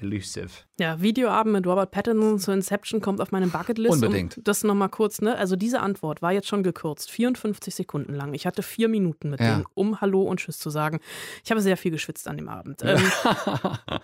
[0.00, 0.48] elusive.
[0.78, 3.94] Ja, Videoabend mit Robert Pattinson zu Inception kommt auf meine Bucketlist.
[4.02, 4.36] Unbedingt.
[4.38, 5.36] Und das nochmal kurz, ne?
[5.36, 8.34] Also diese Antwort war jetzt schon gekürzt, 54 Sekunden lang.
[8.34, 9.54] Ich hatte vier Minuten mit Ja.
[9.54, 11.00] denen, um Hallo und Tschüss zu sagen.
[11.44, 12.82] Ich habe sehr viel geschwitzt an dem Abend.
[12.82, 13.00] Ähm,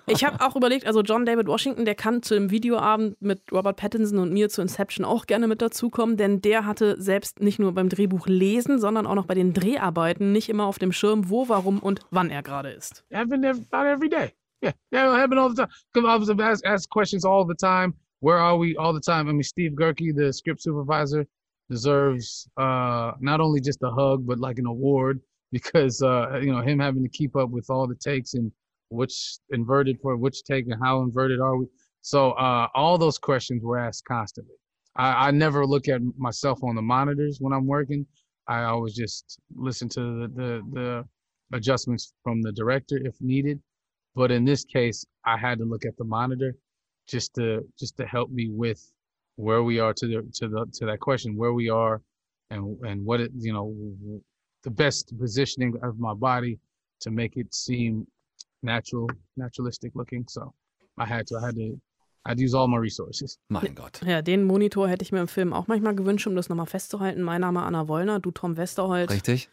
[0.07, 3.77] ich habe auch überlegt, also John David Washington, der kann zu dem Videoabend mit Robert
[3.77, 7.73] Pattinson und mir zu Inception auch gerne mit dazukommen, denn der hatte selbst nicht nur
[7.73, 11.49] beim Drehbuch lesen, sondern auch noch bei den Dreharbeiten nicht immer auf dem Schirm, wo,
[11.49, 13.05] warum und wann er gerade ist.
[13.11, 14.33] I've been there about every day.
[14.63, 16.07] Yeah, yeah, it happened all the time.
[16.07, 17.95] I was asked, asked questions all the time.
[18.21, 19.29] Where are we all the time?
[19.29, 21.27] I mean, Steve Gerke, the script supervisor,
[21.71, 25.21] deserves uh, not only just a hug, but like an award
[25.53, 28.53] because uh, you know him having to keep up with all the takes and
[28.91, 31.67] which inverted for which take and how inverted are we.
[32.03, 34.55] So uh, all those questions were asked constantly.
[34.97, 38.05] I, I never look at myself on the monitors when I'm working.
[38.49, 43.61] I always just listen to the the, the adjustments from the director if needed.
[44.15, 46.57] But in this case, I had to look at the monitor
[47.07, 48.81] just to just to help me with
[49.37, 52.01] where we are to the to the to that question, where we are,
[52.51, 53.75] and and what it you know
[54.63, 56.59] the best positioning of my body
[57.01, 58.07] to make it seem
[58.63, 60.25] natural, naturalistic looking.
[60.29, 60.53] So
[60.99, 61.81] I had to I had to
[62.27, 63.39] I'd use all my resources.
[63.49, 64.03] Mein Gott.
[64.07, 67.23] Ja, den Monitor hätte ich mir im Film auch manchmal gewünscht, um das nochmal festzuhalten.
[67.23, 69.11] Mein Name Anna Wollner, du Tom Westerholt.
[69.11, 69.49] Richtig?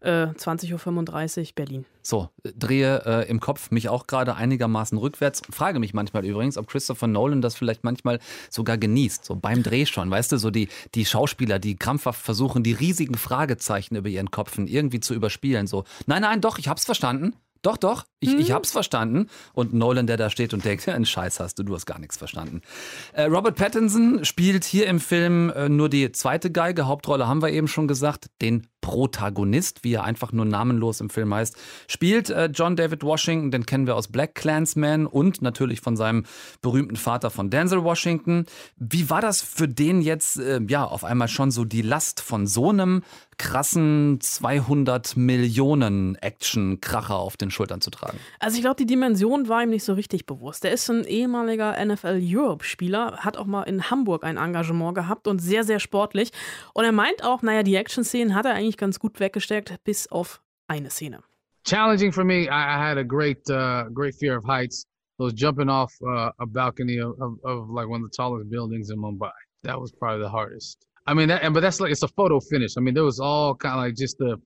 [0.00, 1.84] Äh, 20.35 Uhr, Berlin.
[2.02, 5.42] So, äh, drehe äh, im Kopf mich auch gerade einigermaßen rückwärts.
[5.50, 9.84] Frage mich manchmal übrigens, ob Christopher Nolan das vielleicht manchmal sogar genießt, so beim Dreh
[9.84, 10.10] schon.
[10.10, 14.66] Weißt du, so die, die Schauspieler, die krampfhaft versuchen, die riesigen Fragezeichen über ihren Kopfen
[14.68, 15.66] irgendwie zu überspielen.
[15.66, 17.34] So, nein, nein, doch, ich hab's verstanden.
[17.62, 19.28] Doch, doch, ich, ich hab's verstanden.
[19.52, 22.16] Und Nolan, der da steht und denkt, einen Scheiß hast du, du hast gar nichts
[22.16, 22.62] verstanden.
[23.12, 26.86] Äh, Robert Pattinson spielt hier im Film äh, nur die zweite Geige.
[26.86, 28.30] Hauptrolle haben wir eben schon gesagt.
[28.40, 31.54] Den Protagonist, wie er einfach nur namenlos im Film heißt,
[31.86, 36.24] spielt äh, John David Washington, den kennen wir aus Black Clansman und natürlich von seinem
[36.62, 38.46] berühmten Vater von Denzel Washington.
[38.76, 42.46] Wie war das für den jetzt, äh, ja, auf einmal schon so die Last von
[42.46, 43.02] so einem
[43.40, 48.18] krassen 200 Millionen Action-Kracher auf den Schultern zu tragen?
[48.38, 50.64] Also ich glaube, die Dimension war ihm nicht so richtig bewusst.
[50.64, 55.40] Er ist ein ehemaliger NFL Europe-Spieler, hat auch mal in Hamburg ein Engagement gehabt und
[55.40, 56.30] sehr, sehr sportlich.
[56.74, 60.42] Und er meint auch, naja, die Action-Szenen hat er eigentlich ganz gut weggesteckt, bis auf
[60.68, 61.20] eine Szene.
[61.64, 62.48] challenging for me.
[62.48, 64.86] I, had a great, uh, great fear of heights.
[65.18, 68.88] Was jumping off uh, a balcony of, of, of like one of the tallest buildings
[68.88, 69.32] in Mumbai.
[69.64, 70.86] That was probably the hardest.
[71.06, 72.76] I mean, that, and but that's like it's a photo finish.
[72.76, 74.40] I mean, there was all kind of like just the,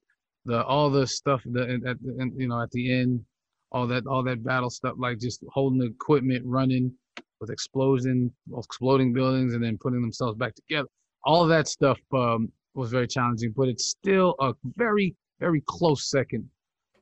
[0.45, 1.97] the all the stuff that at,
[2.37, 3.25] you know at the end,
[3.73, 6.93] all that all that battle stuff, like just holding the equipment, running
[7.41, 10.89] with explosion, exploding buildings, and then putting themselves back together.
[11.25, 16.49] All that stuff um, was very challenging, but it's still a very very close second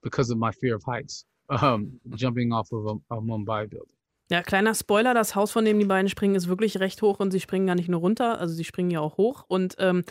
[0.03, 1.25] because of my fear of heights.
[1.61, 3.97] Um, jumping off of a, a Mumbai building.
[4.31, 7.33] Ja, kleiner Spoiler, das Haus, von dem die beiden springen, ist wirklich recht hoch und
[7.33, 9.45] sie springen gar nicht nur runter, also sie springen ja auch hoch.
[9.47, 10.05] Und ähm,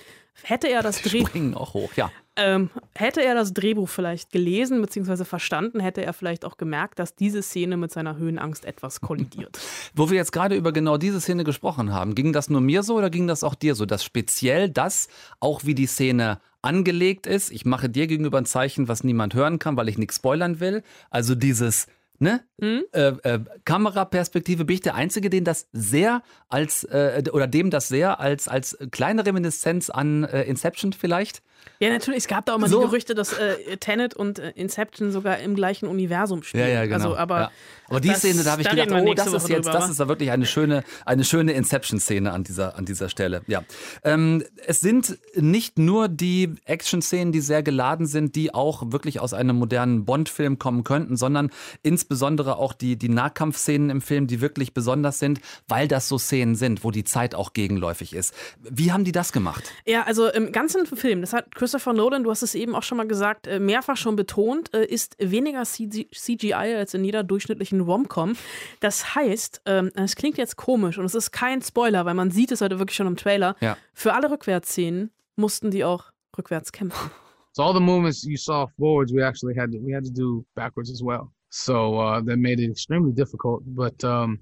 [0.44, 2.12] hätte er das Dreh Springen auch hoch, ja.
[2.36, 5.26] ähm, hätte er das Drehbuch vielleicht gelesen bzw.
[5.26, 9.60] verstanden, hätte er vielleicht auch gemerkt, dass diese Szene mit seiner Höhenangst etwas kollidiert.
[9.96, 12.98] Wo wir jetzt gerade über genau diese Szene gesprochen haben, ging das nur mir so
[12.98, 13.86] oder ging das auch dir so?
[13.86, 15.08] Dass speziell das,
[15.40, 19.58] auch wie die Szene angelegt ist, ich mache dir gegenüber ein Zeichen, was niemand hören
[19.58, 20.84] kann, weil ich nichts spoilern will.
[21.10, 21.88] Also dieses,
[22.22, 22.44] ne?
[22.60, 27.88] Äh, äh, Kameraperspektive, bin ich der Einzige, den das sehr als, äh, oder dem das
[27.88, 31.42] sehr als, als kleine Reminiszenz an äh, Inception vielleicht
[31.80, 32.20] Ja, natürlich.
[32.20, 32.82] Es gab da auch mal So.
[32.82, 36.68] die Gerüchte, dass äh, Tenet und äh, Inception sogar im gleichen Universum spielen.
[36.68, 36.96] Ja, ja, genau.
[36.96, 37.52] Also, aber ja.
[37.90, 39.80] aber die das- Szene, da habe ich da gedacht, oh, das ist Woche jetzt, drüber,
[39.80, 43.42] das ist da wirklich eine schöne, eine schöne Inception-Szene an dieser, an dieser Stelle.
[43.48, 43.64] Ja.
[44.04, 49.34] Ähm, es sind nicht nur die Action-Szenen, die sehr geladen sind, die auch wirklich aus
[49.34, 51.50] einem modernen Bond-Film kommen könnten, sondern
[51.82, 56.54] insbesondere auch die, die Nahkampfszenen im Film, die wirklich besonders sind, weil das so Szenen
[56.56, 58.34] sind, wo die Zeit auch gegenläufig ist.
[58.62, 59.64] Wie haben die das gemacht?
[59.86, 62.98] Ja, also im ganzen Film, das hat Christopher Nolan, du hast es eben auch schon
[62.98, 67.82] mal gesagt, äh, mehrfach schon betont, äh, ist weniger CG CGI als in jeder durchschnittlichen
[67.82, 68.34] Rom-Com.
[68.80, 72.52] Das heißt, ähm, es klingt jetzt komisch und es ist kein Spoiler, weil man sieht
[72.52, 73.56] es heute wirklich schon im Trailer.
[73.60, 73.78] Ja.
[73.94, 77.12] Für alle Rückwärtsszenen mussten die auch rückwärts kämpfen.
[77.54, 80.46] So all the movements you saw forwards, we actually had to we had to do
[80.56, 81.34] backwards as well.
[81.50, 84.40] So uh, that made it extremely difficult, but um,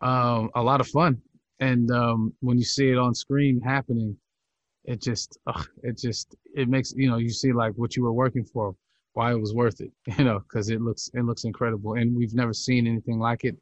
[0.00, 1.20] um, a lot of fun.
[1.58, 4.16] And um, when you see it on screen happening,
[4.84, 8.12] it just ugh, it just it makes you know you see like what you were
[8.12, 8.74] working for,
[9.14, 12.34] why it was worth it, you know, because it looks it looks incredible, and we've
[12.34, 13.56] never seen anything like it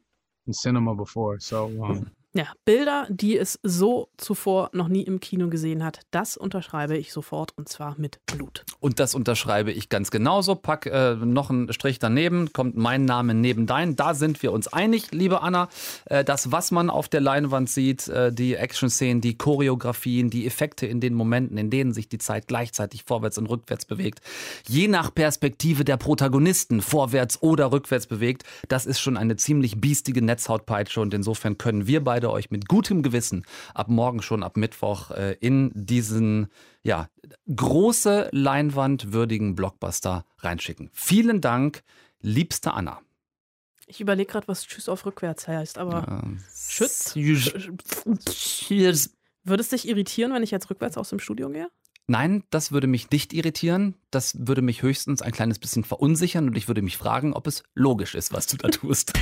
[0.47, 1.39] in cinema before.
[1.39, 6.35] So um, Ja, Bilder, die es so zuvor noch nie im Kino gesehen hat, das
[6.35, 8.65] unterschreibe ich sofort und zwar mit Blut.
[8.79, 10.55] Und das unterschreibe ich ganz genauso.
[10.55, 13.95] Pack äh, noch einen Strich daneben, kommt mein Name neben dein.
[13.95, 15.69] Da sind wir uns einig, liebe Anna.
[16.05, 20.87] Äh, das, was man auf der Leinwand sieht, äh, die Action-Szenen, die Choreografien, die Effekte
[20.87, 24.21] in den Momenten, in denen sich die Zeit gleichzeitig vorwärts und rückwärts bewegt,
[24.67, 30.23] je nach Perspektive der Protagonisten vorwärts oder rückwärts bewegt, das ist schon eine ziemlich biestige
[30.23, 30.99] Netzhautpeitsche.
[30.99, 35.33] Und insofern können wir beide euch mit gutem Gewissen ab morgen schon ab Mittwoch äh,
[35.39, 36.47] in diesen
[36.83, 37.09] ja,
[37.53, 40.89] große Leinwand würdigen Blockbuster reinschicken.
[40.93, 41.83] Vielen Dank,
[42.21, 43.01] liebste Anna.
[43.87, 47.13] Ich überlege gerade, was Tschüss auf rückwärts heißt, aber Schütz?
[47.13, 49.11] Cheers.
[49.43, 51.67] Würde es dich irritieren, wenn ich jetzt rückwärts aus dem Studio gehe?
[52.07, 53.95] Nein, das würde mich nicht irritieren.
[54.11, 57.63] Das würde mich höchstens ein kleines bisschen verunsichern und ich würde mich fragen, ob es
[57.75, 59.13] logisch ist, was du da tust.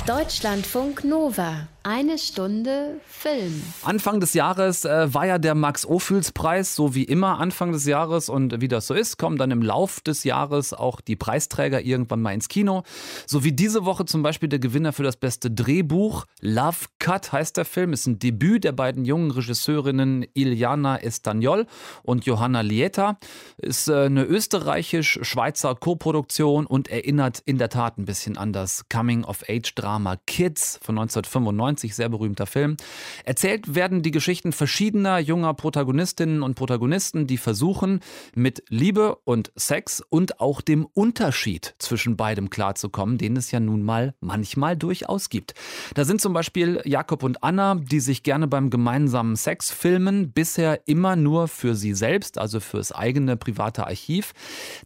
[0.00, 1.68] Deutschlandfunk Nova.
[1.84, 3.60] Eine Stunde Film.
[3.82, 8.28] Anfang des Jahres äh, war ja der Max-Ophüls-Preis, so wie immer Anfang des Jahres.
[8.28, 12.22] Und wie das so ist, kommen dann im Lauf des Jahres auch die Preisträger irgendwann
[12.22, 12.84] mal ins Kino.
[13.26, 16.26] So wie diese Woche zum Beispiel der Gewinner für das beste Drehbuch.
[16.40, 21.66] Love Cut heißt der Film, ist ein Debüt der beiden jungen Regisseurinnen Iliana Estagnol
[22.04, 23.18] und Johanna Lieta.
[23.56, 29.81] Ist äh, eine österreichisch-schweizer Koproduktion und erinnert in der Tat ein bisschen an das Coming-of-Age-Drama
[30.26, 32.76] Kids von 1995, sehr berühmter Film.
[33.24, 38.00] Erzählt werden die Geschichten verschiedener junger Protagonistinnen und Protagonisten, die versuchen,
[38.34, 43.82] mit Liebe und Sex und auch dem Unterschied zwischen beidem klarzukommen, den es ja nun
[43.82, 45.54] mal manchmal durchaus gibt.
[45.94, 50.86] Da sind zum Beispiel Jakob und Anna, die sich gerne beim gemeinsamen Sex filmen, bisher
[50.86, 54.32] immer nur für sie selbst, also fürs eigene private Archiv.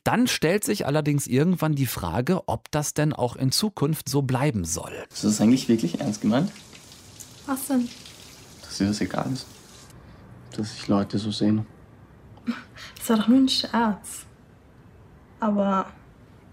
[0.04, 4.64] Dann stellt sich allerdings irgendwann die Frage, ob das denn auch in Zukunft so bleiben
[4.64, 4.85] soll.
[5.10, 6.50] Ist das eigentlich wirklich ernst gemeint?
[7.46, 7.88] Was denn?
[8.62, 9.46] Dass dir das egal ist?
[10.56, 11.66] Dass sich Leute so sehen?
[12.98, 14.26] Das war doch nur ein Scherz.
[15.38, 15.86] Aber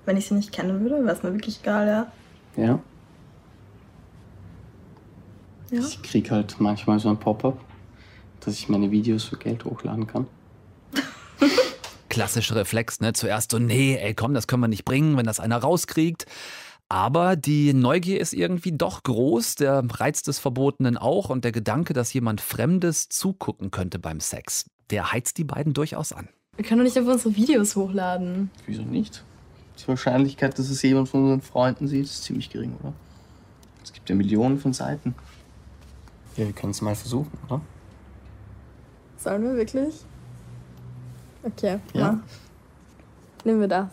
[0.05, 2.11] wenn ich sie nicht kennen würde, wäre es mir wirklich egal, ja.
[2.55, 2.79] Ja?
[5.71, 5.79] Ja.
[5.79, 7.59] Ich krieg halt manchmal so ein Pop-up,
[8.41, 10.27] dass ich meine Videos für Geld hochladen kann.
[12.09, 13.13] klassischer Reflex, ne?
[13.13, 16.27] Zuerst so, nee, ey, komm, das können wir nicht bringen, wenn das einer rauskriegt.
[16.89, 21.93] Aber die Neugier ist irgendwie doch groß, der Reiz des Verbotenen auch und der Gedanke,
[21.93, 26.29] dass jemand Fremdes zugucken könnte beim Sex, der heizt die beiden durchaus an.
[26.55, 28.51] Wir können doch nicht auf unsere Videos hochladen.
[28.67, 29.23] Wieso nicht?
[29.81, 32.93] Die Wahrscheinlichkeit, dass es jemand von unseren Freunden sieht, ist ziemlich gering, oder?
[33.83, 35.15] Es gibt ja Millionen von Seiten.
[36.37, 37.59] Ja, wir können es mal versuchen, oder?
[39.17, 39.95] Sollen wir wirklich?
[41.41, 42.11] Okay, Ja.
[42.13, 42.23] mal.
[43.45, 43.89] Nehmen wir das.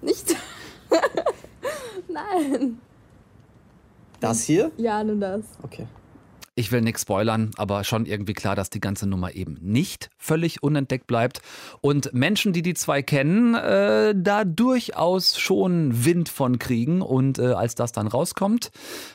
[0.00, 0.34] Nicht?
[2.08, 2.78] Nein.
[4.20, 4.70] Das hier?
[4.76, 5.42] Ja, nimm das.
[5.62, 5.86] Okay.
[6.54, 10.62] Ich will nichts spoilern, aber schon irgendwie klar, dass die ganze Nummer eben nicht völlig
[10.62, 11.40] unentdeckt bleibt.
[11.80, 17.00] Und Menschen, die die zwei kennen, äh, da durchaus schon Wind von kriegen.
[17.00, 18.70] Und äh, als das dann rauskommt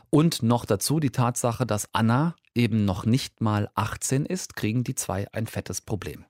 [0.09, 4.95] und noch dazu die Tatsache, dass Anna eben noch nicht mal 18 ist, kriegen die
[4.95, 6.25] zwei ein fettes Problem.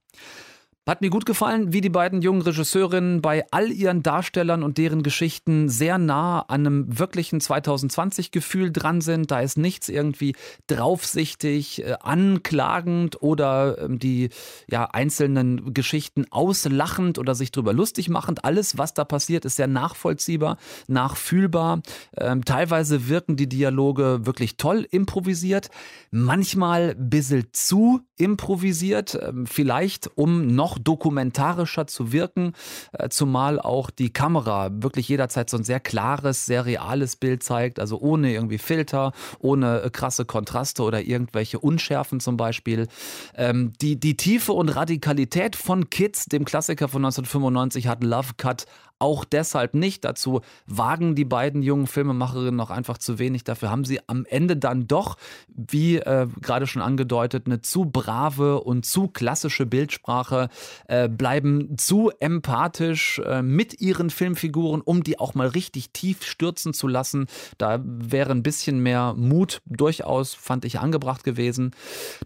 [0.88, 5.04] Hat mir gut gefallen, wie die beiden jungen Regisseurinnen bei all ihren Darstellern und deren
[5.04, 9.30] Geschichten sehr nah an einem wirklichen 2020-Gefühl dran sind.
[9.30, 10.34] Da ist nichts irgendwie
[10.68, 14.30] draufsichtig, äh, anklagend oder ähm, die
[14.70, 18.46] ja, einzelnen Geschichten auslachend oder sich drüber lustig machend.
[18.46, 21.82] Alles, was da passiert, ist sehr nachvollziehbar, nachfühlbar.
[22.16, 25.70] Ähm, teilweise wirken die Dialoge wirklich toll improvisiert,
[26.12, 32.54] manchmal ein bisschen zu improvisiert, ähm, vielleicht um noch dokumentarischer zu wirken,
[32.94, 37.80] äh, zumal auch die Kamera wirklich jederzeit so ein sehr klares, sehr reales Bild zeigt,
[37.80, 42.88] also ohne irgendwie Filter, ohne äh, krasse Kontraste oder irgendwelche Unschärfen zum Beispiel.
[43.36, 48.66] Ähm, die, die Tiefe und Radikalität von Kids, dem Klassiker von 1995, hat Love Cut
[49.00, 50.06] auch deshalb nicht.
[50.06, 53.44] Dazu wagen die beiden jungen Filmemacherinnen noch einfach zu wenig.
[53.44, 58.62] Dafür haben sie am Ende dann doch, wie äh, gerade schon angedeutet, eine zu brave
[58.62, 60.50] und zu klassische Bildsprache,
[60.88, 66.74] äh, bleiben zu empathisch äh, mit ihren Filmfiguren, um die auch mal richtig tief stürzen
[66.74, 67.28] zu lassen.
[67.58, 71.72] Da wäre ein bisschen mehr Mut durchaus, fand ich, angebracht gewesen.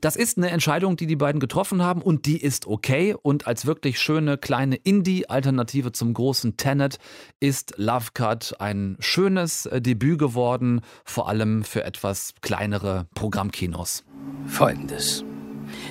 [0.01, 3.65] Das ist eine Entscheidung, die die beiden getroffen haben und die ist okay und als
[3.65, 6.97] wirklich schöne kleine Indie-Alternative zum großen Tenet
[7.39, 14.03] ist Love Cut ein schönes äh, Debüt geworden, vor allem für etwas kleinere Programmkinos.
[14.45, 15.25] Folgendes.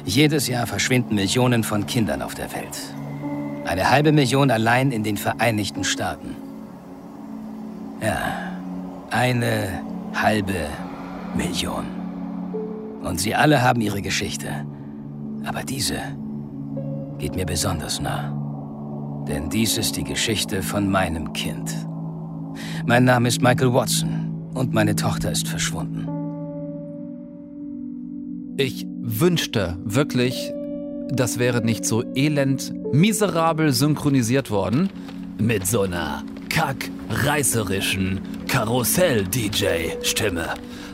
[0.05, 2.79] Jedes Jahr verschwinden Millionen von Kindern auf der Welt.
[3.65, 6.37] Eine halbe Million allein in den Vereinigten Staaten.
[8.01, 8.53] Ja,
[9.11, 9.83] eine
[10.15, 10.69] halbe
[11.35, 11.85] Million.
[13.03, 14.65] Und sie alle haben ihre Geschichte.
[15.45, 15.99] Aber diese
[17.19, 18.40] geht mir besonders nah.
[19.29, 21.75] Denn dies ist die Geschichte von meinem Kind.
[22.87, 26.07] Mein Name ist Michael Watson und meine Tochter ist verschwunden.
[28.57, 30.53] Ich wünschte wirklich,
[31.09, 34.91] das wäre nicht so elend, miserabel synchronisiert worden
[35.39, 40.49] mit so einer kackreißerischen Karussell-DJ-Stimme.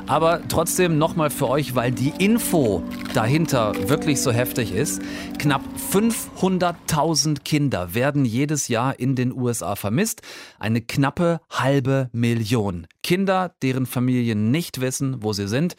[0.09, 5.03] Aber trotzdem nochmal für euch, weil die Info dahinter wirklich so heftig ist.
[5.39, 10.23] Knapp 500.000 Kinder werden jedes Jahr in den USA vermisst.
[10.61, 12.87] Eine knappe halbe Million.
[13.03, 15.75] Kinder, deren Familien nicht wissen, wo sie sind.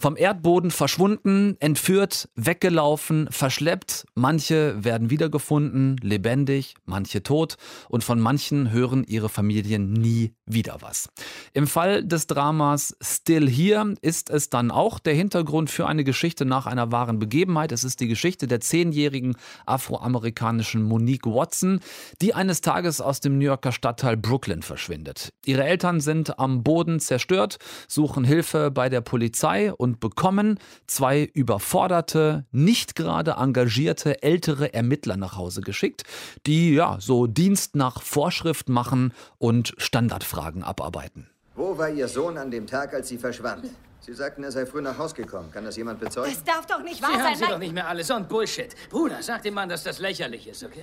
[0.00, 4.06] Vom Erdboden verschwunden, entführt, weggelaufen, verschleppt.
[4.14, 7.56] Manche werden wiedergefunden, lebendig, manche tot.
[7.90, 11.10] Und von manchen hören ihre Familien nie wieder was.
[11.52, 16.46] Im Fall des Dramas Still Here ist es dann auch der Hintergrund für eine Geschichte
[16.46, 17.70] nach einer wahren Begebenheit.
[17.70, 19.36] Es ist die Geschichte der zehnjährigen
[19.66, 21.80] afroamerikanischen Monique Watson,
[22.22, 25.34] die eines Tages aus dem New Yorker Stadtteil Brooklyn verschwindet.
[25.44, 32.44] Ihre Eltern sind am Boden zerstört, suchen Hilfe bei der Polizei und bekommen zwei überforderte,
[32.52, 36.04] nicht gerade engagierte ältere Ermittler nach Hause geschickt,
[36.46, 41.28] die ja so Dienst nach Vorschrift machen und Standardfragen abarbeiten.
[41.56, 43.70] Wo war Ihr Sohn an dem Tag, als Sie verschwand?
[44.10, 45.52] Sie sagten, er sei früh nach Haus gekommen.
[45.52, 46.32] Kann das jemand bezeugen?
[46.34, 47.36] Das darf doch nicht Sie wahr haben sein.
[47.36, 48.74] Sie doch nicht mehr alles ein Bullshit.
[48.90, 50.82] Bruder, sag dem Mann, dass das lächerlich ist, okay?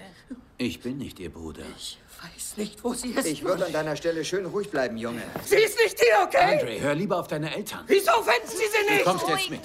[0.57, 1.63] Ich bin nicht Ihr Bruder.
[1.75, 3.27] Ich weiß nicht, wo sie ist.
[3.27, 5.23] Ich würde an deiner Stelle schön ruhig bleiben, Junge.
[5.43, 6.57] Sie ist nicht hier, okay?
[6.61, 7.83] Andre, hör lieber auf deine Eltern.
[7.87, 9.05] Wieso finden Sie sie nicht?
[9.05, 9.59] Du kommst jetzt mit.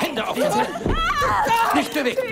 [0.00, 0.96] Hände auf den Boden.
[1.74, 2.22] Nicht bewegen.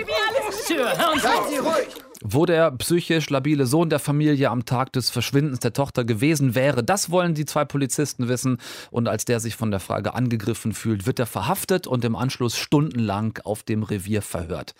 [0.65, 2.08] Sir, hören Seid Sie ruhig.
[2.21, 6.83] Wo der psychisch labile Sohn der Familie am Tag des Verschwindens der Tochter gewesen wäre,
[6.83, 8.57] das wollen die zwei Polizisten wissen.
[8.91, 12.57] Und als der sich von der Frage angegriffen fühlt, wird er verhaftet und im Anschluss
[12.57, 14.75] stundenlang auf dem Revier verhört.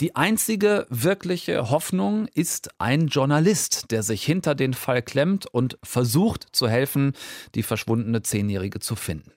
[0.00, 6.48] Die einzige wirkliche Hoffnung ist ein Journalist, der sich hinter den Fall klemmt und versucht
[6.52, 7.12] zu helfen,
[7.54, 9.30] die verschwundene Zehnjährige zu finden.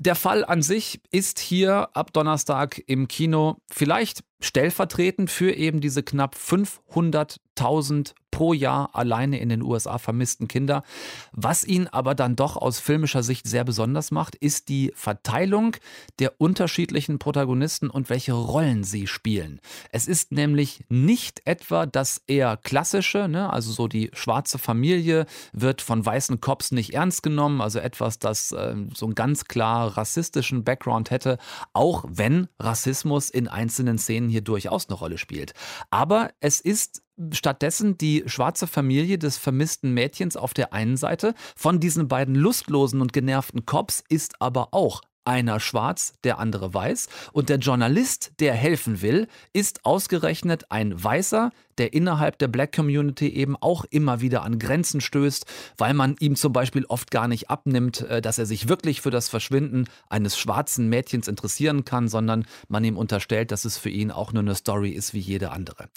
[0.00, 6.04] Der Fall an sich ist hier ab Donnerstag im Kino vielleicht stellvertretend für eben diese
[6.04, 10.84] knapp 500.000 pro Jahr alleine in den USA vermissten Kinder.
[11.32, 15.74] Was ihn aber dann doch aus filmischer Sicht sehr besonders macht, ist die Verteilung
[16.20, 19.58] der unterschiedlichen Protagonisten und welche Rollen sie spielen.
[19.90, 25.82] Es ist nämlich nicht etwa das eher klassische, ne, also so die schwarze Familie wird
[25.82, 30.62] von weißen Cops nicht ernst genommen, also etwas, das äh, so einen ganz klar rassistischen
[30.62, 31.38] Background hätte,
[31.72, 35.54] auch wenn Rassismus in einzelnen Szenen hier durchaus eine Rolle spielt.
[35.90, 41.80] Aber es ist stattdessen die schwarze Familie des vermissten Mädchens auf der einen Seite, von
[41.80, 47.08] diesen beiden lustlosen und genervten Cops ist aber auch einer schwarz, der andere weiß.
[47.32, 53.28] Und der Journalist, der helfen will, ist ausgerechnet ein Weißer, der innerhalb der Black Community
[53.28, 55.44] eben auch immer wieder an Grenzen stößt,
[55.76, 59.10] weil man ihm zum Beispiel oft gar nicht abnimmt, äh, dass er sich wirklich für
[59.10, 64.10] das Verschwinden eines schwarzen Mädchens interessieren kann, sondern man ihm unterstellt, dass es für ihn
[64.10, 65.90] auch nur eine Story ist wie jede andere.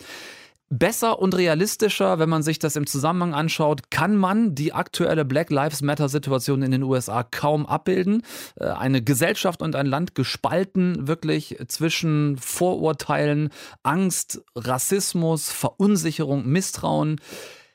[0.73, 5.49] Besser und realistischer, wenn man sich das im Zusammenhang anschaut, kann man die aktuelle Black
[5.49, 8.23] Lives Matter-Situation in den USA kaum abbilden.
[8.55, 13.49] Äh, eine Gesellschaft und ein Land gespalten wirklich zwischen Vorurteilen,
[13.83, 17.19] Angst, Rassismus, Verunsicherung, Misstrauen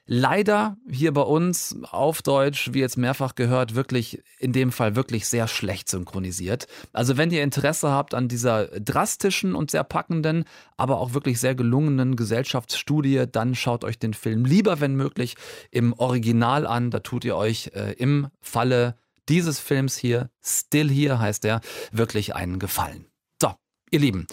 [0.07, 5.27] leider hier bei uns auf Deutsch, wie jetzt mehrfach gehört, wirklich in dem Fall wirklich
[5.27, 6.67] sehr schlecht synchronisiert.
[6.93, 10.45] Also wenn ihr Interesse habt an dieser drastischen und sehr packenden,
[10.77, 15.37] aber auch wirklich sehr gelungenen Gesellschaftsstudie, dann schaut euch den Film lieber, wenn möglich,
[15.71, 16.91] im Original an.
[16.91, 18.97] Da tut ihr euch äh, im Falle
[19.29, 23.07] dieses Films hier, Still Here heißt er, wirklich einen Gefallen.
[23.43, 23.53] So,
[23.91, 24.27] ihr Lieben.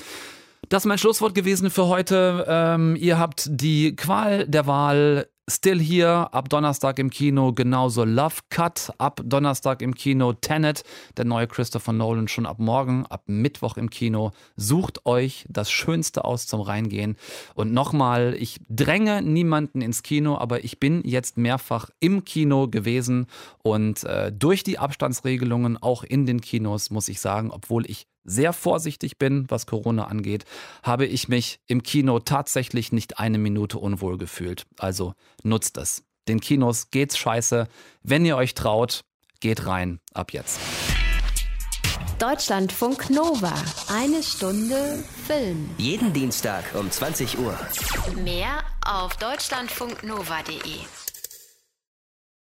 [0.70, 2.46] Das ist mein Schlusswort gewesen für heute.
[2.48, 8.36] Ähm, ihr habt die Qual der Wahl Still hier ab Donnerstag im Kino, genauso Love
[8.50, 10.84] Cut ab Donnerstag im Kino, Tenet,
[11.18, 14.32] der neue Christopher Nolan schon ab morgen, ab Mittwoch im Kino.
[14.56, 17.18] Sucht euch das Schönste aus zum Reingehen.
[17.56, 23.28] Und nochmal, ich dränge niemanden ins Kino, aber ich bin jetzt mehrfach im Kino gewesen
[23.64, 28.54] und äh, durch die Abstandsregelungen auch in den Kinos muss ich sagen, obwohl ich sehr
[28.54, 30.46] vorsichtig bin, was Corona angeht,
[30.82, 34.66] habe ich mich im Kino tatsächlich nicht eine Minute unwohl gefühlt.
[34.78, 35.14] Also
[35.44, 36.04] nutzt es.
[36.28, 37.68] Den Kinos geht's scheiße.
[38.02, 39.04] Wenn ihr euch traut,
[39.40, 40.00] geht rein.
[40.14, 40.60] Ab jetzt.
[42.20, 43.54] Deutschlandfunk Nova.
[43.90, 45.70] Eine Stunde Film.
[45.78, 47.58] Jeden Dienstag um 20 Uhr.
[48.24, 51.13] Mehr auf deutschlandfunknova.de.